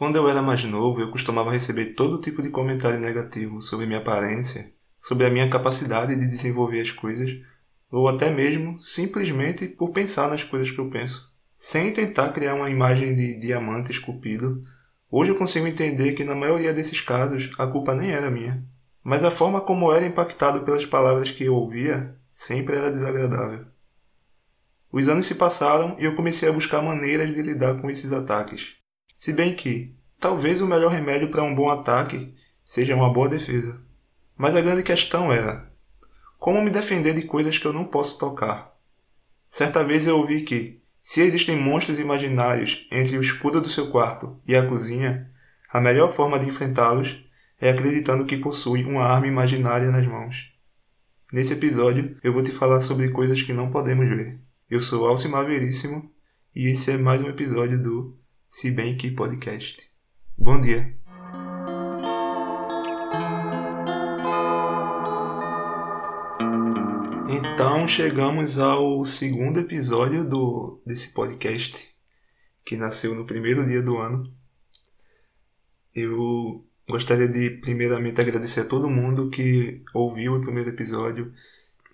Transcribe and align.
Quando 0.00 0.16
eu 0.16 0.26
era 0.26 0.40
mais 0.40 0.64
novo, 0.64 0.98
eu 0.98 1.10
costumava 1.10 1.52
receber 1.52 1.92
todo 1.92 2.22
tipo 2.22 2.40
de 2.40 2.48
comentário 2.48 2.98
negativo 2.98 3.60
sobre 3.60 3.84
minha 3.84 3.98
aparência, 3.98 4.72
sobre 4.96 5.26
a 5.26 5.30
minha 5.30 5.50
capacidade 5.50 6.16
de 6.16 6.26
desenvolver 6.26 6.80
as 6.80 6.90
coisas, 6.90 7.32
ou 7.92 8.08
até 8.08 8.30
mesmo 8.30 8.80
simplesmente 8.80 9.66
por 9.66 9.90
pensar 9.90 10.30
nas 10.30 10.42
coisas 10.42 10.70
que 10.70 10.78
eu 10.78 10.88
penso. 10.88 11.30
Sem 11.54 11.92
tentar 11.92 12.32
criar 12.32 12.54
uma 12.54 12.70
imagem 12.70 13.14
de 13.14 13.38
diamante 13.38 13.92
esculpido, 13.92 14.64
hoje 15.10 15.32
eu 15.32 15.36
consigo 15.36 15.66
entender 15.66 16.14
que 16.14 16.24
na 16.24 16.34
maioria 16.34 16.72
desses 16.72 17.02
casos 17.02 17.50
a 17.58 17.66
culpa 17.66 17.94
nem 17.94 18.10
era 18.10 18.30
minha. 18.30 18.64
Mas 19.04 19.22
a 19.22 19.30
forma 19.30 19.60
como 19.60 19.90
eu 19.90 19.96
era 19.96 20.06
impactado 20.06 20.62
pelas 20.62 20.86
palavras 20.86 21.30
que 21.30 21.44
eu 21.44 21.54
ouvia 21.54 22.16
sempre 22.32 22.74
era 22.74 22.90
desagradável. 22.90 23.66
Os 24.90 25.08
anos 25.08 25.26
se 25.26 25.34
passaram 25.34 25.94
e 25.98 26.06
eu 26.06 26.16
comecei 26.16 26.48
a 26.48 26.52
buscar 26.52 26.80
maneiras 26.80 27.34
de 27.34 27.42
lidar 27.42 27.78
com 27.82 27.90
esses 27.90 28.14
ataques. 28.14 28.79
Se 29.20 29.34
bem 29.34 29.54
que, 29.54 29.94
talvez 30.18 30.62
o 30.62 30.66
melhor 30.66 30.90
remédio 30.90 31.28
para 31.28 31.42
um 31.42 31.54
bom 31.54 31.68
ataque 31.68 32.34
seja 32.64 32.96
uma 32.96 33.12
boa 33.12 33.28
defesa. 33.28 33.78
Mas 34.34 34.56
a 34.56 34.62
grande 34.62 34.82
questão 34.82 35.30
era: 35.30 35.70
como 36.38 36.62
me 36.62 36.70
defender 36.70 37.12
de 37.12 37.24
coisas 37.24 37.58
que 37.58 37.66
eu 37.66 37.72
não 37.74 37.84
posso 37.84 38.18
tocar? 38.18 38.74
Certa 39.46 39.84
vez 39.84 40.06
eu 40.06 40.16
ouvi 40.16 40.40
que, 40.40 40.80
se 41.02 41.20
existem 41.20 41.54
monstros 41.54 41.98
imaginários 41.98 42.88
entre 42.90 43.18
o 43.18 43.20
escudo 43.20 43.60
do 43.60 43.68
seu 43.68 43.90
quarto 43.90 44.40
e 44.48 44.56
a 44.56 44.66
cozinha, 44.66 45.30
a 45.70 45.82
melhor 45.82 46.10
forma 46.14 46.38
de 46.38 46.48
enfrentá-los 46.48 47.22
é 47.60 47.68
acreditando 47.68 48.24
que 48.24 48.38
possui 48.38 48.84
uma 48.84 49.04
arma 49.04 49.26
imaginária 49.26 49.90
nas 49.90 50.06
mãos. 50.06 50.50
Nesse 51.30 51.52
episódio, 51.52 52.16
eu 52.24 52.32
vou 52.32 52.42
te 52.42 52.52
falar 52.52 52.80
sobre 52.80 53.10
coisas 53.10 53.42
que 53.42 53.52
não 53.52 53.68
podemos 53.68 54.08
ver. 54.08 54.40
Eu 54.70 54.80
sou 54.80 55.06
Alcimar 55.06 55.44
Veríssimo 55.44 56.10
e 56.56 56.68
esse 56.68 56.92
é 56.92 56.96
mais 56.96 57.20
um 57.20 57.28
episódio 57.28 57.78
do 57.82 58.19
Se 58.52 58.68
Bem 58.72 58.96
Que 58.96 59.12
Podcast. 59.12 59.88
Bom 60.36 60.60
dia! 60.60 60.98
Então 67.28 67.86
chegamos 67.86 68.58
ao 68.58 69.04
segundo 69.04 69.60
episódio 69.60 70.28
do 70.28 70.82
desse 70.84 71.14
podcast 71.14 71.94
que 72.64 72.76
nasceu 72.76 73.14
no 73.14 73.24
primeiro 73.24 73.64
dia 73.64 73.80
do 73.84 73.98
ano. 73.98 74.34
Eu 75.94 76.66
gostaria 76.88 77.28
de 77.28 77.50
primeiramente 77.50 78.20
agradecer 78.20 78.62
a 78.62 78.68
todo 78.68 78.90
mundo 78.90 79.30
que 79.30 79.80
ouviu 79.94 80.34
o 80.34 80.40
primeiro 80.40 80.70
episódio 80.70 81.32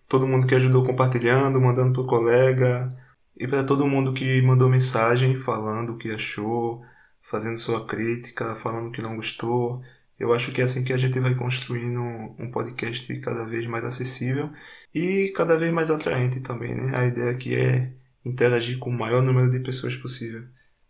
todo 0.08 0.26
mundo 0.26 0.46
que 0.46 0.54
ajudou 0.54 0.84
compartilhando, 0.84 1.60
mandando 1.60 1.92
pro 1.92 2.06
colega, 2.06 2.96
e 3.36 3.46
para 3.46 3.64
todo 3.64 3.86
mundo 3.86 4.12
que 4.12 4.40
mandou 4.42 4.68
mensagem 4.68 5.34
falando 5.34 5.90
o 5.90 5.98
que 5.98 6.10
achou, 6.10 6.82
fazendo 7.20 7.58
sua 7.58 7.86
crítica, 7.86 8.54
falando 8.54 8.90
que 8.90 9.02
não 9.02 9.16
gostou. 9.16 9.82
Eu 10.18 10.32
acho 10.32 10.52
que 10.52 10.62
é 10.62 10.64
assim 10.64 10.84
que 10.84 10.92
a 10.92 10.96
gente 10.96 11.20
vai 11.20 11.34
construindo 11.34 12.00
um 12.00 12.50
podcast 12.50 13.14
cada 13.20 13.44
vez 13.44 13.66
mais 13.66 13.84
acessível 13.84 14.50
e 14.94 15.32
cada 15.36 15.56
vez 15.58 15.72
mais 15.72 15.90
atraente 15.90 16.40
também, 16.40 16.74
né? 16.74 16.96
A 16.96 17.06
ideia 17.06 17.30
aqui 17.30 17.54
é 17.54 17.92
interagir 18.24 18.78
com 18.78 18.90
o 18.90 18.98
maior 18.98 19.22
número 19.22 19.50
de 19.50 19.60
pessoas 19.60 19.94
possível. 19.96 20.44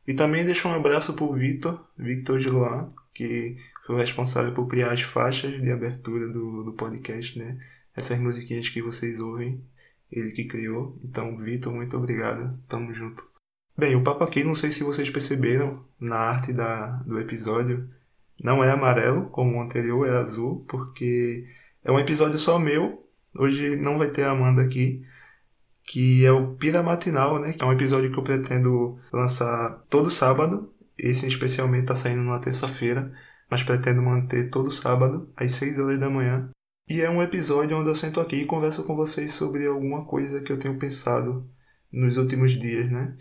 E 0.06 0.14
também 0.14 0.44
deixo 0.44 0.68
um 0.68 0.74
abraço 0.74 1.14
pro 1.16 1.32
Vitor, 1.32 1.84
Victor 1.98 2.38
de 2.38 2.48
Luan, 2.48 2.92
que 3.12 3.56
foi 3.84 3.96
o 3.96 3.98
responsável 3.98 4.52
por 4.52 4.68
criar 4.68 4.92
as 4.92 5.00
faixas 5.00 5.60
de 5.60 5.70
abertura 5.70 6.28
do, 6.28 6.62
do 6.62 6.72
podcast, 6.74 7.38
né? 7.38 7.58
essas 7.96 8.18
musiquinhas 8.18 8.68
que 8.68 8.82
vocês 8.82 9.18
ouvem, 9.18 9.64
ele 10.10 10.30
que 10.30 10.44
criou. 10.44 10.98
Então, 11.04 11.36
Vitor, 11.36 11.74
muito 11.74 11.96
obrigado. 11.96 12.58
Tamo 12.68 12.92
junto. 12.94 13.24
Bem, 13.76 13.94
o 13.94 14.02
papo 14.02 14.24
aqui, 14.24 14.42
não 14.42 14.54
sei 14.54 14.72
se 14.72 14.82
vocês 14.82 15.10
perceberam 15.10 15.84
na 16.00 16.16
arte 16.16 16.52
da, 16.52 16.96
do 17.02 17.20
episódio, 17.20 17.88
não 18.42 18.64
é 18.64 18.70
amarelo, 18.70 19.28
como 19.28 19.56
o 19.56 19.62
anterior, 19.62 20.06
é 20.06 20.16
azul, 20.16 20.64
porque 20.68 21.44
é 21.84 21.92
um 21.92 21.98
episódio 21.98 22.38
só 22.38 22.58
meu. 22.58 23.06
Hoje 23.38 23.76
não 23.76 23.98
vai 23.98 24.08
ter 24.08 24.22
a 24.22 24.30
Amanda 24.30 24.62
aqui, 24.62 25.04
que 25.84 26.24
é 26.24 26.32
o 26.32 26.54
Pira 26.54 26.82
Matinal, 26.82 27.38
né? 27.38 27.54
É 27.58 27.64
um 27.64 27.72
episódio 27.72 28.10
que 28.10 28.18
eu 28.18 28.24
pretendo 28.24 28.98
lançar 29.12 29.82
todo 29.90 30.10
sábado. 30.10 30.72
Esse 30.96 31.26
especialmente 31.26 31.86
tá 31.86 31.94
saindo 31.94 32.22
na 32.22 32.38
terça-feira, 32.38 33.12
mas 33.50 33.62
pretendo 33.62 34.00
manter 34.00 34.48
todo 34.48 34.70
sábado, 34.70 35.30
às 35.36 35.52
6 35.52 35.78
horas 35.78 35.98
da 35.98 36.08
manhã. 36.08 36.50
E 36.88 37.00
é 37.00 37.10
um 37.10 37.20
episódio 37.20 37.76
onde 37.76 37.88
eu 37.88 37.96
sento 37.96 38.20
aqui 38.20 38.36
e 38.36 38.46
converso 38.46 38.84
com 38.84 38.94
vocês 38.94 39.32
sobre 39.32 39.66
alguma 39.66 40.04
coisa 40.04 40.40
que 40.40 40.52
eu 40.52 40.58
tenho 40.58 40.78
pensado 40.78 41.44
nos 41.90 42.16
últimos 42.16 42.52
dias, 42.52 42.88
né? 42.88 43.16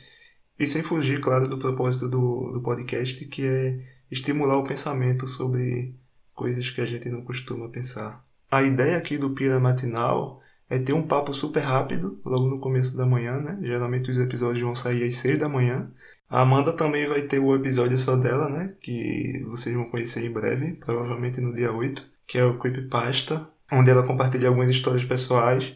E 0.59 0.67
sem 0.67 0.83
fugir, 0.83 1.19
claro, 1.19 1.47
do 1.47 1.57
propósito 1.57 2.07
do, 2.07 2.51
do 2.51 2.61
podcast, 2.61 3.25
que 3.25 3.43
é 3.43 3.79
estimular 4.11 4.57
o 4.57 4.63
pensamento 4.67 5.27
sobre 5.27 5.95
coisas 6.31 6.69
que 6.69 6.79
a 6.79 6.85
gente 6.85 7.09
não 7.09 7.23
costuma 7.23 7.67
pensar. 7.67 8.23
A 8.51 8.61
ideia 8.61 8.97
aqui 8.97 9.17
do 9.17 9.31
Pira 9.31 9.59
Matinal 9.59 10.41
é 10.69 10.77
ter 10.77 10.93
um 10.93 11.07
papo 11.07 11.33
super 11.33 11.61
rápido, 11.61 12.19
logo 12.23 12.47
no 12.47 12.59
começo 12.59 12.95
da 12.95 13.05
manhã, 13.05 13.39
né? 13.39 13.57
Geralmente 13.63 14.11
os 14.11 14.17
episódios 14.19 14.61
vão 14.61 14.75
sair 14.75 15.07
às 15.07 15.15
6 15.15 15.39
da 15.39 15.49
manhã. 15.49 15.91
A 16.29 16.41
Amanda 16.41 16.71
também 16.71 17.07
vai 17.07 17.23
ter 17.23 17.39
o 17.39 17.55
episódio 17.55 17.97
só 17.97 18.15
dela, 18.15 18.47
né? 18.47 18.75
Que 18.79 19.43
vocês 19.47 19.75
vão 19.75 19.89
conhecer 19.89 20.23
em 20.23 20.31
breve, 20.31 20.73
provavelmente 20.73 21.41
no 21.41 21.51
dia 21.51 21.73
8, 21.73 22.07
que 22.27 22.37
é 22.37 22.45
o 22.45 22.59
Creepypasta, 22.59 23.54
onde 23.71 23.89
ela 23.89 24.05
compartilha 24.05 24.47
algumas 24.47 24.69
histórias 24.69 25.03
pessoais 25.03 25.75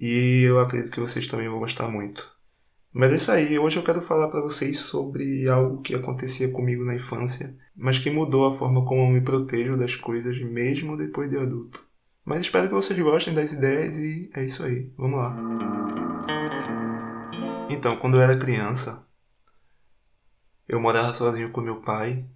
e 0.00 0.42
eu 0.42 0.60
acredito 0.60 0.92
que 0.92 1.00
vocês 1.00 1.26
também 1.26 1.48
vão 1.48 1.58
gostar 1.58 1.88
muito. 1.88 2.36
Mas 2.92 3.12
é 3.12 3.16
isso 3.16 3.32
aí, 3.32 3.58
hoje 3.58 3.76
eu 3.78 3.82
quero 3.82 4.00
falar 4.00 4.28
para 4.28 4.40
vocês 4.40 4.80
sobre 4.80 5.48
algo 5.48 5.82
que 5.82 5.94
acontecia 5.94 6.50
comigo 6.50 6.84
na 6.84 6.94
infância, 6.94 7.56
mas 7.76 7.98
que 7.98 8.10
mudou 8.10 8.46
a 8.46 8.54
forma 8.54 8.84
como 8.84 9.02
eu 9.02 9.08
me 9.08 9.20
protejo 9.20 9.76
das 9.76 9.94
coisas 9.94 10.40
mesmo 10.40 10.96
depois 10.96 11.30
de 11.30 11.36
adulto. 11.36 11.86
Mas 12.24 12.40
espero 12.40 12.68
que 12.68 12.74
vocês 12.74 12.98
gostem 12.98 13.34
das 13.34 13.52
ideias 13.52 13.96
e 13.98 14.30
é 14.34 14.44
isso 14.44 14.62
aí, 14.62 14.92
vamos 14.96 15.18
lá. 15.18 15.36
Então, 17.70 17.96
quando 17.96 18.16
eu 18.16 18.22
era 18.22 18.36
criança, 18.36 19.06
eu 20.66 20.80
morava 20.80 21.14
sozinho 21.14 21.50
com 21.50 21.60
meu 21.60 21.80
pai 21.80 22.26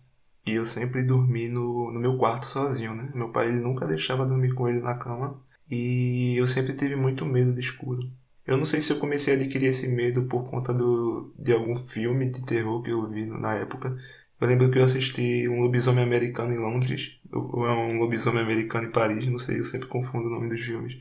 e 0.45 0.53
eu 0.53 0.67
sempre 0.67 1.03
dormi 1.03 1.49
no, 1.49 1.93
no 1.93 2.01
meu 2.01 2.17
quarto 2.19 2.47
sozinho, 2.47 2.95
né? 2.95 3.11
Meu 3.15 3.31
pai 3.31 3.49
ele 3.49 3.61
nunca 3.61 3.87
deixava 3.87 4.27
dormir 4.27 4.55
com 4.55 4.69
ele 4.69 4.81
na 4.81 4.97
cama. 4.97 5.41
E 5.71 6.37
eu 6.37 6.47
sempre 6.47 6.75
tive 6.75 6.97
muito 6.97 7.25
medo 7.25 7.53
do 7.53 7.61
escuro. 7.61 8.11
Eu 8.47 8.57
não 8.57 8.67
sei 8.67 8.81
se 8.81 8.93
eu 8.93 8.99
comecei 8.99 9.35
a 9.35 9.37
adquirir 9.37 9.67
esse 9.67 9.89
medo 9.89 10.25
por 10.25 10.51
conta 10.51 10.75
do, 10.75 11.33
de 11.39 11.53
algum 11.53 11.77
filme 11.87 12.29
de 12.29 12.45
terror 12.45 12.83
que 12.83 12.91
eu 12.91 13.09
vi 13.09 13.27
na 13.27 13.55
época. 13.55 13.97
Eu 14.41 14.49
lembro 14.49 14.71
que 14.71 14.79
eu 14.79 14.85
assisti 14.85 15.49
um 15.49 15.61
lobisomem 15.61 16.03
americano 16.03 16.53
em 16.53 16.59
Londres, 16.59 17.21
ou 17.31 17.65
é 17.65 17.73
um 17.73 17.99
lobisomem 17.99 18.43
americano 18.43 18.89
em 18.89 18.91
Paris, 18.91 19.29
não 19.29 19.39
sei, 19.39 19.61
eu 19.61 19.65
sempre 19.65 19.87
confundo 19.87 20.27
o 20.27 20.31
nome 20.31 20.49
dos 20.49 20.61
filmes. 20.61 20.99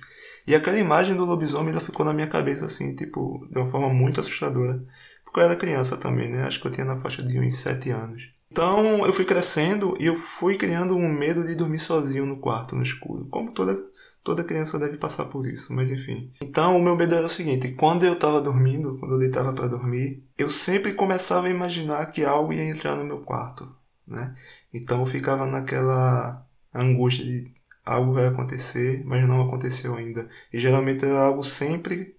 E 0.47 0.53
aquela 0.53 0.77
imagem 0.77 1.15
do 1.15 1.25
lobisomem 1.25 1.71
ela 1.71 1.81
ficou 1.81 2.05
na 2.05 2.13
minha 2.13 2.27
cabeça 2.27 2.67
assim, 2.67 2.95
tipo, 2.95 3.47
de 3.49 3.57
uma 3.57 3.65
forma 3.65 3.89
muito 3.89 4.19
assustadora. 4.19 4.83
Porque 5.25 5.39
eu 5.39 5.43
era 5.43 5.55
criança 5.55 5.97
também, 5.97 6.29
né? 6.29 6.43
Acho 6.43 6.61
que 6.61 6.67
eu 6.67 6.71
tinha 6.71 6.85
na 6.85 6.99
faixa 6.99 7.23
de 7.23 7.39
uns 7.39 7.57
7 7.57 7.89
anos. 7.89 8.31
Então 8.51 9.05
eu 9.05 9.13
fui 9.13 9.23
crescendo 9.23 9.95
e 9.99 10.05
eu 10.05 10.15
fui 10.15 10.57
criando 10.57 10.95
um 10.95 11.07
medo 11.07 11.45
de 11.45 11.55
dormir 11.55 11.79
sozinho 11.79 12.25
no 12.25 12.37
quarto, 12.37 12.75
no 12.75 12.83
escuro. 12.83 13.25
Como 13.29 13.51
toda, 13.53 13.81
toda 14.23 14.43
criança 14.43 14.77
deve 14.77 14.97
passar 14.97 15.25
por 15.25 15.45
isso, 15.47 15.73
mas 15.73 15.89
enfim. 15.89 16.31
Então 16.41 16.77
o 16.77 16.81
meu 16.81 16.95
medo 16.95 17.15
era 17.15 17.25
o 17.25 17.29
seguinte: 17.29 17.71
quando 17.73 18.05
eu 18.05 18.13
estava 18.13 18.41
dormindo, 18.41 18.97
quando 18.99 19.13
eu 19.13 19.19
deitava 19.19 19.53
para 19.53 19.67
dormir, 19.67 20.23
eu 20.37 20.49
sempre 20.49 20.93
começava 20.93 21.47
a 21.47 21.51
imaginar 21.51 22.05
que 22.07 22.25
algo 22.25 22.51
ia 22.51 22.67
entrar 22.67 22.97
no 22.97 23.05
meu 23.05 23.19
quarto, 23.19 23.73
né? 24.05 24.35
Então 24.73 24.99
eu 24.99 25.05
ficava 25.05 25.45
naquela 25.45 26.45
angústia 26.73 27.23
de 27.23 27.51
algo 27.85 28.13
vai 28.13 28.27
acontecer, 28.27 29.03
mas 29.05 29.27
não 29.27 29.41
aconteceu 29.41 29.95
ainda. 29.95 30.29
E 30.51 30.59
geralmente 30.59 31.05
era 31.05 31.21
algo 31.21 31.43
sempre 31.43 32.15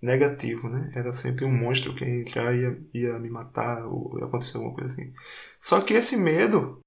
negativo, 0.00 0.68
né? 0.68 0.90
Era 0.94 1.12
sempre 1.12 1.44
um 1.44 1.52
monstro 1.52 1.94
que 1.94 2.04
ia 2.04 2.20
entrar 2.20 2.54
e 2.54 2.60
ia, 2.60 2.78
ia 2.94 3.18
me 3.18 3.30
matar 3.30 3.86
ou 3.86 4.18
ia 4.18 4.26
acontecer 4.26 4.56
alguma 4.56 4.74
coisa 4.74 4.92
assim. 4.92 5.12
Só 5.58 5.80
que 5.80 5.94
esse 5.94 6.16
medo, 6.16 6.80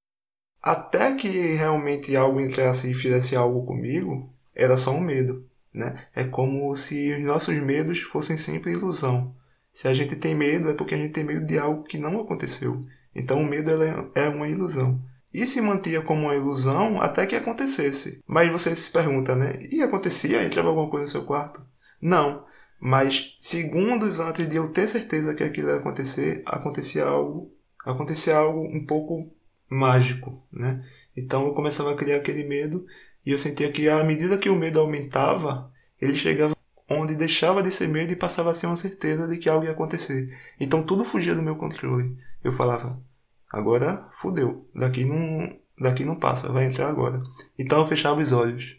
até 0.62 1.16
que 1.16 1.28
realmente 1.56 2.16
algo 2.16 2.40
entrasse 2.40 2.92
e 2.92 2.94
fizesse 2.94 3.36
algo 3.36 3.66
comigo, 3.66 4.32
era 4.56 4.78
só 4.78 4.92
um 4.92 5.02
medo, 5.02 5.48
né? 5.74 6.06
É 6.16 6.24
como 6.24 6.76
se 6.76 7.14
os 7.14 7.24
nossos 7.24 7.56
medos 7.56 8.02
fossem 8.02 8.38
sempre 8.38 8.72
ilusão. 8.72 9.36
Se 9.72 9.88
a 9.88 9.94
gente 9.94 10.16
tem 10.16 10.36
medo 10.36 10.70
é 10.70 10.74
porque 10.74 10.96
a 10.96 10.98
gente 10.98 11.14
tem 11.14 11.24
medo 11.24 11.46
de 11.46 11.58
algo 11.58 11.84
que 11.84 11.98
não 11.98 12.20
aconteceu. 12.20 12.86
Então 13.16 13.42
o 13.42 13.46
medo 13.46 13.72
é 14.16 14.30
uma 14.30 14.48
ilusão. 14.48 15.02
E 15.34 15.46
se 15.46 15.62
mantinha 15.62 16.02
como 16.02 16.24
uma 16.24 16.36
ilusão 16.36 17.00
até 17.00 17.26
que 17.26 17.36
acontecesse. 17.36 18.24
Mas 18.28 18.52
você 18.52 18.76
se 18.76 18.92
pergunta, 18.92 19.36
né? 19.36 19.60
E 19.72 19.82
acontecia? 19.82 20.44
Entrava 20.44 20.70
alguma 20.70 20.90
coisa 20.90 21.06
no 21.06 21.12
seu 21.12 21.24
quarto? 21.24 21.64
Não. 22.02 22.46
Mas 22.80 23.36
segundos 23.40 24.20
antes 24.20 24.48
de 24.48 24.56
eu 24.56 24.72
ter 24.72 24.88
certeza 24.88 25.36
que 25.36 25.44
aquilo 25.44 25.70
ia 25.70 25.76
acontecer, 25.76 26.42
acontecia 26.46 27.06
algo, 27.06 27.52
acontecia 27.86 28.38
algo 28.38 28.62
um 28.62 28.86
pouco 28.86 29.30
mágico, 29.70 30.42
né? 30.52 30.84
Então 31.16 31.46
eu 31.46 31.54
começava 31.54 31.92
a 31.92 31.96
criar 31.96 32.18
aquele 32.18 32.44
medo 32.44 32.86
e 33.26 33.32
eu 33.32 33.38
sentia 33.38 33.72
que 33.72 33.90
à 33.90 34.04
medida 34.04 34.38
que 34.38 34.50
o 34.50 34.56
medo 34.56 34.80
aumentava, 34.80 35.72
ele 36.00 36.16
chegava 36.16 36.56
onde 36.90 37.16
deixava 37.16 37.62
de 37.62 37.70
ser 37.70 37.88
medo 37.88 38.14
e 38.14 38.16
passava 38.16 38.52
a 38.52 38.54
ser 38.54 38.68
uma 38.68 38.78
certeza 38.78 39.28
de 39.28 39.38
que 39.38 39.50
algo 39.50 39.66
ia 39.66 39.72
acontecer. 39.72 40.36
Então 40.60 40.82
tudo 40.82 41.04
fugia 41.04 41.36
do 41.36 41.44
meu 41.44 41.56
controle. 41.56 42.18
Eu 42.44 42.52
falava: 42.52 43.02
Agora 43.52 44.08
fudeu. 44.12 44.68
Daqui 44.74 45.06
não, 45.06 45.58
daqui 45.80 46.06
não 46.06 46.16
passa, 46.16 46.52
vai 46.52 46.66
entrar 46.66 46.88
agora. 46.88 47.22
Então 47.58 47.80
eu 47.80 47.88
fechava 47.88 48.22
os 48.22 48.32
olhos. 48.32 48.79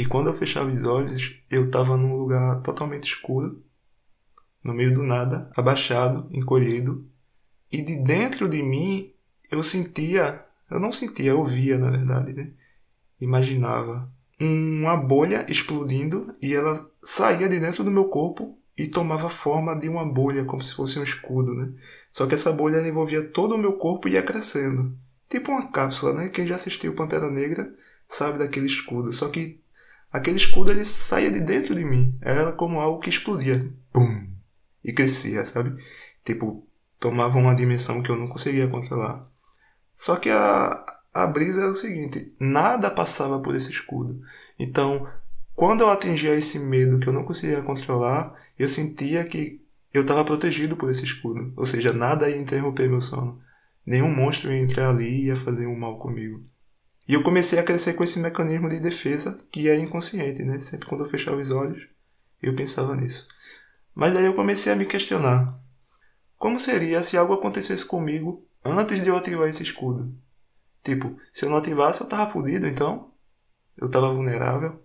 E 0.00 0.06
quando 0.06 0.28
eu 0.28 0.34
fechava 0.34 0.70
os 0.70 0.86
olhos, 0.86 1.42
eu 1.50 1.64
estava 1.64 1.94
num 1.94 2.16
lugar 2.16 2.62
totalmente 2.62 3.04
escuro, 3.04 3.62
no 4.64 4.72
meio 4.72 4.94
do 4.94 5.02
nada, 5.02 5.52
abaixado, 5.54 6.26
encolhido, 6.32 7.06
e 7.70 7.82
de 7.82 8.02
dentro 8.02 8.48
de 8.48 8.62
mim 8.62 9.12
eu 9.50 9.62
sentia, 9.62 10.42
eu 10.70 10.80
não 10.80 10.90
sentia, 10.90 11.32
eu 11.32 11.44
via 11.44 11.76
na 11.76 11.90
verdade, 11.90 12.32
né? 12.32 12.50
Imaginava 13.20 14.10
uma 14.40 14.96
bolha 14.96 15.44
explodindo 15.50 16.34
e 16.40 16.54
ela 16.54 16.90
saía 17.04 17.46
de 17.46 17.60
dentro 17.60 17.84
do 17.84 17.90
meu 17.90 18.06
corpo 18.08 18.58
e 18.78 18.88
tomava 18.88 19.28
forma 19.28 19.78
de 19.78 19.86
uma 19.86 20.06
bolha, 20.06 20.46
como 20.46 20.62
se 20.62 20.74
fosse 20.74 20.98
um 20.98 21.04
escudo, 21.04 21.54
né? 21.54 21.74
Só 22.10 22.26
que 22.26 22.34
essa 22.34 22.50
bolha 22.50 22.80
envolvia 22.88 23.22
todo 23.22 23.54
o 23.54 23.58
meu 23.58 23.74
corpo 23.74 24.08
e 24.08 24.12
ia 24.12 24.22
crescendo. 24.22 24.96
Tipo 25.28 25.52
uma 25.52 25.70
cápsula, 25.70 26.14
né? 26.14 26.30
Quem 26.30 26.46
já 26.46 26.54
assistiu 26.54 26.94
Pantera 26.94 27.30
Negra 27.30 27.70
sabe 28.08 28.38
daquele 28.38 28.66
escudo. 28.66 29.12
Só 29.12 29.28
que 29.28 29.60
aquele 30.12 30.36
escudo 30.36 30.70
ele 30.70 30.84
saía 30.84 31.30
de 31.30 31.40
dentro 31.40 31.74
de 31.74 31.84
mim. 31.84 32.18
Era 32.20 32.52
como 32.52 32.80
algo 32.80 33.00
que 33.00 33.10
explodia. 33.10 33.70
Pum! 33.92 34.28
E 34.82 34.92
crescia, 34.92 35.44
sabe? 35.44 35.82
Tipo, 36.24 36.66
tomava 36.98 37.38
uma 37.38 37.54
dimensão 37.54 38.02
que 38.02 38.10
eu 38.10 38.16
não 38.16 38.28
conseguia 38.28 38.68
controlar. 38.68 39.26
Só 39.94 40.16
que 40.16 40.30
a, 40.30 40.84
a 41.12 41.26
brisa 41.26 41.62
é 41.62 41.66
o 41.66 41.74
seguinte: 41.74 42.34
nada 42.38 42.90
passava 42.90 43.40
por 43.40 43.54
esse 43.54 43.70
escudo. 43.70 44.20
Então, 44.58 45.06
quando 45.54 45.82
eu 45.82 45.90
atingia 45.90 46.34
esse 46.34 46.58
medo 46.58 46.98
que 46.98 47.06
eu 47.06 47.12
não 47.12 47.24
conseguia 47.24 47.62
controlar, 47.62 48.34
eu 48.58 48.68
sentia 48.68 49.24
que 49.24 49.60
eu 49.92 50.02
estava 50.02 50.24
protegido 50.24 50.76
por 50.76 50.90
esse 50.90 51.04
escudo. 51.04 51.52
Ou 51.56 51.66
seja, 51.66 51.92
nada 51.92 52.30
ia 52.30 52.38
interromper 52.38 52.88
meu 52.88 53.00
sono. 53.00 53.40
Nenhum 53.84 54.14
monstro 54.14 54.52
ia 54.52 54.60
entrar 54.60 54.90
ali 54.90 55.08
e 55.08 55.24
ia 55.26 55.36
fazer 55.36 55.66
um 55.66 55.76
mal 55.76 55.98
comigo. 55.98 56.42
E 57.08 57.14
eu 57.14 57.22
comecei 57.22 57.58
a 57.58 57.62
crescer 57.62 57.94
com 57.94 58.04
esse 58.04 58.18
mecanismo 58.18 58.68
de 58.68 58.80
defesa 58.80 59.40
que 59.50 59.68
é 59.68 59.76
inconsciente, 59.78 60.44
né? 60.44 60.60
Sempre 60.60 60.88
quando 60.88 61.04
eu 61.04 61.10
fechava 61.10 61.36
os 61.36 61.50
olhos, 61.50 61.88
eu 62.42 62.54
pensava 62.54 62.94
nisso. 62.94 63.26
Mas 63.94 64.14
daí 64.14 64.26
eu 64.26 64.34
comecei 64.34 64.72
a 64.72 64.76
me 64.76 64.86
questionar. 64.86 65.58
Como 66.36 66.58
seria 66.58 67.02
se 67.02 67.16
algo 67.16 67.34
acontecesse 67.34 67.84
comigo 67.84 68.46
antes 68.64 69.02
de 69.02 69.08
eu 69.08 69.16
ativar 69.16 69.48
esse 69.48 69.62
escudo? 69.62 70.14
Tipo, 70.82 71.18
se 71.32 71.44
eu 71.44 71.50
não 71.50 71.56
ativasse, 71.58 72.00
eu 72.00 72.08
tava 72.08 72.30
fudido, 72.30 72.66
então? 72.66 73.12
Eu 73.76 73.90
tava 73.90 74.12
vulnerável. 74.12 74.82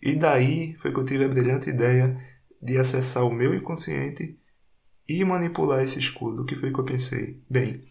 E 0.00 0.14
daí 0.14 0.76
foi 0.76 0.92
que 0.92 0.98
eu 0.98 1.04
tive 1.04 1.24
a 1.24 1.28
brilhante 1.28 1.70
ideia 1.70 2.16
de 2.60 2.78
acessar 2.78 3.24
o 3.24 3.32
meu 3.32 3.54
inconsciente 3.54 4.38
e 5.08 5.24
manipular 5.24 5.82
esse 5.82 5.98
escudo. 5.98 6.42
O 6.42 6.44
que 6.44 6.56
foi 6.56 6.72
que 6.72 6.78
eu 6.78 6.84
pensei? 6.84 7.42
Bem, 7.48 7.84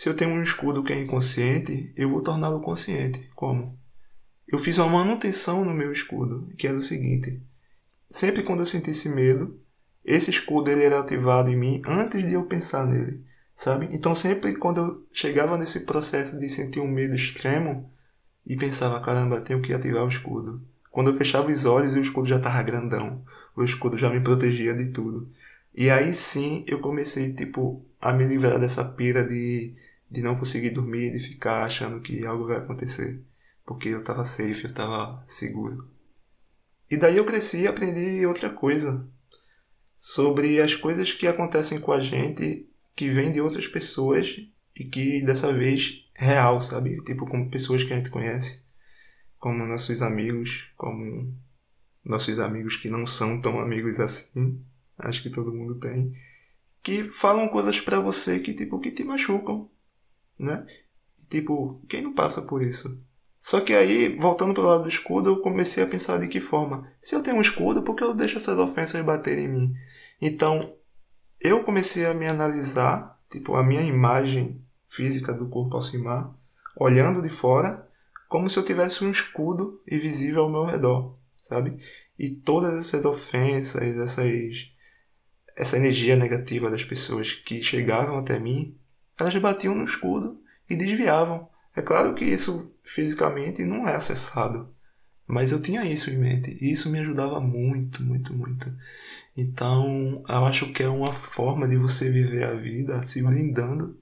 se 0.00 0.08
eu 0.08 0.16
tenho 0.16 0.30
um 0.30 0.42
escudo 0.42 0.82
que 0.82 0.92
é 0.92 0.98
inconsciente, 0.98 1.92
eu 1.94 2.08
vou 2.08 2.22
torná-lo 2.22 2.62
consciente. 2.62 3.28
Como? 3.34 3.78
Eu 4.48 4.58
fiz 4.58 4.78
uma 4.78 4.88
manutenção 4.88 5.64
no 5.64 5.74
meu 5.74 5.92
escudo, 5.92 6.48
que 6.56 6.66
era 6.66 6.78
o 6.78 6.82
seguinte: 6.82 7.42
sempre 8.08 8.42
quando 8.42 8.60
eu 8.60 8.66
sentisse 8.66 9.08
medo, 9.08 9.60
esse 10.02 10.30
escudo 10.30 10.70
ele 10.70 10.84
era 10.84 11.00
ativado 11.00 11.50
em 11.50 11.56
mim 11.56 11.82
antes 11.84 12.22
de 12.24 12.32
eu 12.32 12.46
pensar 12.46 12.86
nele 12.86 13.28
sabe? 13.60 13.90
Então 13.92 14.14
sempre 14.14 14.56
quando 14.56 14.80
eu 14.80 15.06
chegava 15.12 15.58
nesse 15.58 15.80
processo 15.80 16.40
de 16.40 16.48
sentir 16.48 16.80
um 16.80 16.88
medo 16.88 17.14
extremo 17.14 17.92
e 18.46 18.56
pensava, 18.56 18.98
caramba, 19.00 19.42
tenho 19.42 19.60
que 19.60 19.74
ativar 19.74 20.02
o 20.02 20.08
escudo. 20.08 20.62
Quando 20.90 21.10
eu 21.10 21.16
fechava 21.18 21.50
os 21.50 21.66
olhos, 21.66 21.92
o 21.94 22.00
escudo 22.00 22.26
já 22.26 22.38
estava 22.38 22.62
grandão. 22.62 23.22
O 23.54 23.62
escudo 23.62 23.98
já 23.98 24.08
me 24.08 24.20
protegia 24.20 24.74
de 24.74 24.88
tudo. 24.88 25.30
E 25.74 25.90
aí 25.90 26.14
sim 26.14 26.64
eu 26.66 26.80
comecei, 26.80 27.34
tipo, 27.34 27.84
a 28.00 28.14
me 28.14 28.24
livrar 28.24 28.58
dessa 28.58 28.82
pira 28.82 29.22
de, 29.22 29.74
de 30.10 30.22
não 30.22 30.36
conseguir 30.36 30.70
dormir, 30.70 31.12
de 31.12 31.20
ficar 31.20 31.62
achando 31.62 32.00
que 32.00 32.24
algo 32.26 32.46
vai 32.46 32.56
acontecer. 32.56 33.22
Porque 33.64 33.88
eu 33.88 34.00
estava 34.00 34.24
safe, 34.24 34.64
eu 34.64 34.70
estava 34.70 35.22
seguro. 35.26 35.88
E 36.90 36.96
daí 36.96 37.16
eu 37.16 37.24
cresci 37.24 37.62
e 37.62 37.68
aprendi 37.68 38.26
outra 38.26 38.50
coisa. 38.50 39.08
Sobre 39.96 40.60
as 40.60 40.74
coisas 40.74 41.12
que 41.12 41.26
acontecem 41.26 41.78
com 41.78 41.92
a 41.92 42.00
gente 42.00 42.68
que 42.96 43.08
vem 43.08 43.30
de 43.30 43.40
outras 43.40 43.68
pessoas 43.68 44.36
e 44.74 44.84
que 44.84 45.22
dessa 45.22 45.52
vez 45.52 46.04
real, 46.14 46.60
sabe? 46.60 46.96
Tipo, 47.04 47.26
como 47.26 47.50
pessoas 47.50 47.84
que 47.84 47.92
a 47.92 47.96
gente 47.96 48.10
conhece, 48.10 48.64
como 49.38 49.66
nossos 49.66 50.02
amigos, 50.02 50.72
como 50.76 51.34
nossos 52.04 52.38
amigos 52.38 52.76
que 52.76 52.90
não 52.90 53.06
são 53.06 53.40
tão 53.40 53.60
amigos 53.60 54.00
assim, 54.00 54.62
acho 54.98 55.22
que 55.22 55.30
todo 55.30 55.52
mundo 55.52 55.78
tem, 55.78 56.14
que 56.82 57.02
falam 57.02 57.48
coisas 57.48 57.80
para 57.80 58.00
você 58.00 58.40
que 58.40 58.54
tipo 58.54 58.80
que 58.80 58.90
te 58.90 59.04
machucam, 59.04 59.70
né? 60.40 60.66
E, 61.18 61.28
tipo, 61.28 61.80
quem 61.88 62.02
não 62.02 62.14
passa 62.14 62.42
por 62.42 62.62
isso? 62.62 63.00
Só 63.38 63.60
que 63.60 63.72
aí, 63.74 64.16
voltando 64.18 64.52
pro 64.52 64.62
lado 64.62 64.82
do 64.82 64.88
escudo, 64.88 65.30
eu 65.30 65.40
comecei 65.40 65.82
a 65.82 65.86
pensar 65.86 66.18
de 66.18 66.28
que 66.28 66.40
forma? 66.40 66.90
Se 67.00 67.14
eu 67.14 67.22
tenho 67.22 67.36
um 67.36 67.42
escudo, 67.42 67.82
por 67.82 67.94
que 67.94 68.04
eu 68.04 68.14
deixo 68.14 68.36
essas 68.36 68.58
ofensas 68.58 69.04
baterem 69.04 69.46
em 69.46 69.48
mim? 69.48 69.74
Então, 70.20 70.74
eu 71.40 71.62
comecei 71.62 72.04
a 72.04 72.12
me 72.12 72.26
analisar, 72.26 73.18
tipo, 73.30 73.54
a 73.54 73.62
minha 73.62 73.82
imagem 73.82 74.62
física 74.86 75.32
do 75.32 75.48
corpo 75.48 75.76
Alcimar, 75.76 76.34
olhando 76.76 77.22
de 77.22 77.30
fora, 77.30 77.88
como 78.28 78.48
se 78.48 78.58
eu 78.58 78.64
tivesse 78.64 79.04
um 79.04 79.10
escudo 79.10 79.80
invisível 79.90 80.42
ao 80.42 80.50
meu 80.50 80.64
redor, 80.64 81.16
sabe? 81.40 81.78
E 82.18 82.28
todas 82.28 82.78
essas 82.78 83.04
ofensas, 83.04 83.96
essas 83.96 84.70
essa 85.56 85.76
energia 85.76 86.16
negativa 86.16 86.70
das 86.70 86.84
pessoas 86.84 87.32
que 87.32 87.62
chegavam 87.62 88.18
até 88.18 88.38
mim, 88.38 88.78
elas 89.20 89.36
batiam 89.36 89.74
no 89.74 89.84
escudo 89.84 90.40
e 90.68 90.76
desviavam. 90.76 91.48
É 91.76 91.82
claro 91.82 92.14
que 92.14 92.24
isso 92.24 92.74
fisicamente 92.82 93.64
não 93.64 93.86
é 93.86 93.94
acessado, 93.94 94.74
mas 95.26 95.52
eu 95.52 95.62
tinha 95.62 95.84
isso 95.84 96.10
em 96.10 96.18
mente 96.18 96.56
e 96.60 96.72
isso 96.72 96.90
me 96.90 96.98
ajudava 96.98 97.40
muito, 97.40 98.02
muito, 98.02 98.34
muito. 98.34 98.74
Então, 99.36 100.24
eu 100.28 100.44
acho 100.46 100.72
que 100.72 100.82
é 100.82 100.88
uma 100.88 101.12
forma 101.12 101.68
de 101.68 101.76
você 101.76 102.10
viver 102.10 102.44
a 102.44 102.54
vida 102.54 103.02
se 103.04 103.22
blindando, 103.22 104.00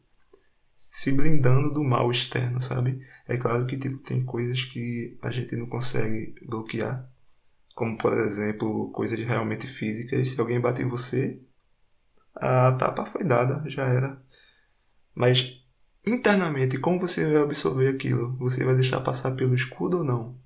se 0.76 1.12
blindando 1.12 1.72
do 1.72 1.84
mal 1.84 2.10
externo, 2.10 2.62
sabe? 2.62 3.04
É 3.26 3.36
claro 3.36 3.66
que 3.66 3.76
tipo, 3.76 3.98
tem 3.98 4.24
coisas 4.24 4.64
que 4.64 5.18
a 5.22 5.30
gente 5.30 5.54
não 5.56 5.66
consegue 5.66 6.34
bloquear, 6.46 7.10
como 7.74 7.98
por 7.98 8.12
exemplo, 8.14 8.90
coisas 8.90 9.18
realmente 9.20 9.66
físicas. 9.66 10.30
Se 10.30 10.40
alguém 10.40 10.60
bate 10.60 10.82
em 10.82 10.88
você, 10.88 11.40
a 12.34 12.72
tapa 12.72 13.04
foi 13.04 13.24
dada, 13.24 13.68
já 13.68 13.86
era. 13.86 14.27
Mas 15.18 15.60
internamente, 16.06 16.78
como 16.78 17.00
você 17.00 17.26
vai 17.26 17.42
absorver 17.42 17.88
aquilo? 17.88 18.36
Você 18.36 18.64
vai 18.64 18.76
deixar 18.76 19.00
passar 19.00 19.34
pelo 19.34 19.52
escudo 19.52 19.98
ou 19.98 20.04
não? 20.04 20.40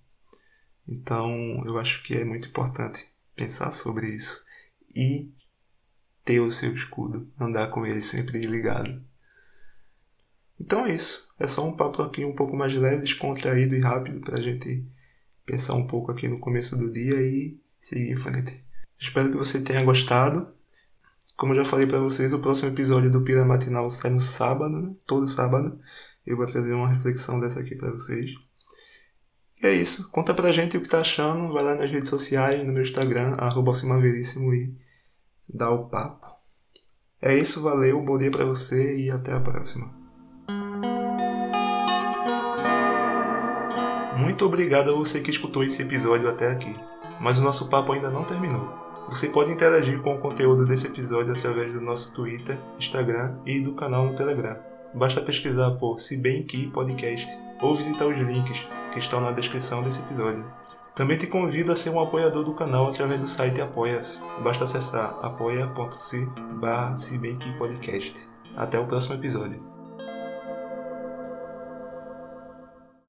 Então, 0.88 1.62
eu 1.66 1.78
acho 1.78 2.02
que 2.02 2.14
é 2.14 2.24
muito 2.24 2.48
importante 2.48 3.06
pensar 3.36 3.70
sobre 3.72 4.08
isso 4.08 4.46
e 4.96 5.30
ter 6.24 6.40
o 6.40 6.50
seu 6.50 6.72
escudo, 6.72 7.30
andar 7.38 7.66
com 7.68 7.84
ele 7.84 8.00
sempre 8.00 8.40
ligado. 8.46 8.98
Então 10.58 10.86
é 10.86 10.94
isso. 10.94 11.28
É 11.38 11.46
só 11.46 11.68
um 11.68 11.76
papo 11.76 12.00
aqui 12.00 12.24
um 12.24 12.34
pouco 12.34 12.56
mais 12.56 12.72
leve, 12.72 13.02
descontraído 13.02 13.76
e 13.76 13.80
rápido 13.80 14.22
para 14.22 14.38
a 14.38 14.42
gente 14.42 14.88
pensar 15.44 15.74
um 15.74 15.86
pouco 15.86 16.10
aqui 16.10 16.28
no 16.28 16.40
começo 16.40 16.78
do 16.78 16.90
dia 16.90 17.20
e 17.20 17.60
seguir 17.78 18.10
em 18.10 18.16
frente. 18.16 18.64
Espero 18.98 19.30
que 19.30 19.36
você 19.36 19.62
tenha 19.62 19.84
gostado. 19.84 20.54
Como 21.42 21.54
eu 21.54 21.56
já 21.56 21.64
falei 21.64 21.88
para 21.88 21.98
vocês, 21.98 22.32
o 22.32 22.38
próximo 22.38 22.68
episódio 22.68 23.10
do 23.10 23.22
Pira 23.22 23.44
Matinal 23.44 23.90
sai 23.90 24.12
no 24.12 24.20
sábado, 24.20 24.80
né? 24.80 24.94
todo 25.04 25.26
sábado. 25.26 25.76
Eu 26.24 26.36
vou 26.36 26.46
trazer 26.46 26.72
uma 26.72 26.86
reflexão 26.86 27.40
dessa 27.40 27.58
aqui 27.58 27.74
para 27.74 27.90
vocês. 27.90 28.34
E 29.60 29.66
é 29.66 29.74
isso. 29.74 30.08
Conta 30.12 30.32
pra 30.32 30.52
gente 30.52 30.76
o 30.76 30.80
que 30.80 30.88
tá 30.88 31.00
achando. 31.00 31.52
Vai 31.52 31.64
lá 31.64 31.74
nas 31.74 31.90
redes 31.90 32.10
sociais, 32.10 32.64
no 32.64 32.72
meu 32.72 32.84
Instagram, 32.84 33.34
arroba 33.40 33.72
e 33.72 34.72
dá 35.52 35.68
o 35.68 35.88
papo. 35.88 36.28
É 37.20 37.36
isso, 37.36 37.60
valeu, 37.60 38.00
bom 38.04 38.16
dia 38.16 38.30
pra 38.30 38.44
você 38.44 38.96
e 39.00 39.10
até 39.10 39.32
a 39.32 39.40
próxima. 39.40 39.92
Muito 44.16 44.46
obrigado 44.46 44.90
a 44.90 44.94
você 44.94 45.20
que 45.20 45.32
escutou 45.32 45.64
esse 45.64 45.82
episódio 45.82 46.28
até 46.28 46.52
aqui. 46.52 46.72
Mas 47.20 47.40
o 47.40 47.42
nosso 47.42 47.68
papo 47.68 47.90
ainda 47.90 48.12
não 48.12 48.22
terminou. 48.22 48.81
Você 49.08 49.28
pode 49.28 49.52
interagir 49.52 50.00
com 50.00 50.14
o 50.14 50.18
conteúdo 50.18 50.66
desse 50.66 50.86
episódio 50.86 51.34
através 51.34 51.72
do 51.72 51.80
nosso 51.80 52.14
Twitter, 52.14 52.58
Instagram 52.78 53.38
e 53.44 53.60
do 53.60 53.74
canal 53.74 54.06
no 54.06 54.16
Telegram. 54.16 54.58
Basta 54.94 55.20
pesquisar 55.20 55.72
por 55.72 56.00
Se 56.00 56.16
Bem 56.16 56.42
Que 56.44 56.68
Podcast 56.68 57.28
ou 57.60 57.74
visitar 57.74 58.06
os 58.06 58.16
links 58.16 58.68
que 58.92 58.98
estão 58.98 59.20
na 59.20 59.32
descrição 59.32 59.82
desse 59.82 60.00
episódio. 60.00 60.44
Também 60.94 61.16
te 61.16 61.26
convido 61.26 61.72
a 61.72 61.76
ser 61.76 61.90
um 61.90 62.00
apoiador 62.00 62.44
do 62.44 62.54
canal 62.54 62.86
através 62.86 63.18
do 63.18 63.26
site 63.26 63.62
Apoia-se. 63.62 64.18
Basta 64.42 64.64
acessar 64.64 65.18
apoia.se 65.22 66.26
barra 66.60 66.96
Até 68.56 68.78
o 68.78 68.86
próximo 68.86 69.14
episódio. 69.14 69.71